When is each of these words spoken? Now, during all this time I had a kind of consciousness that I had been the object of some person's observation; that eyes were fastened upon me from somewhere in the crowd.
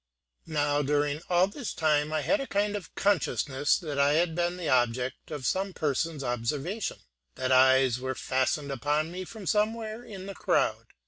Now, 0.47 0.81
during 0.81 1.21
all 1.29 1.45
this 1.45 1.75
time 1.75 2.11
I 2.11 2.21
had 2.21 2.41
a 2.41 2.47
kind 2.47 2.75
of 2.75 2.95
consciousness 2.95 3.77
that 3.77 3.99
I 3.99 4.13
had 4.13 4.33
been 4.33 4.57
the 4.57 4.67
object 4.67 5.29
of 5.29 5.45
some 5.45 5.73
person's 5.73 6.23
observation; 6.23 6.97
that 7.35 7.51
eyes 7.51 7.99
were 7.99 8.15
fastened 8.15 8.71
upon 8.71 9.11
me 9.11 9.25
from 9.25 9.45
somewhere 9.45 10.03
in 10.03 10.25
the 10.25 10.33
crowd. 10.33 10.87